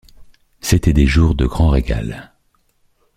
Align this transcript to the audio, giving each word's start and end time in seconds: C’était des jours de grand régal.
C’était 0.61 0.93
des 0.93 1.05
jours 1.05 1.35
de 1.35 1.45
grand 1.45 1.69
régal. 1.69 2.33